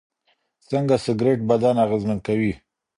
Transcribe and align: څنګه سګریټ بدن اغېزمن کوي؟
څنګه 0.69 0.95
سګریټ 1.05 1.39
بدن 1.49 1.75
اغېزمن 1.85 2.17
کوي؟ 2.27 2.53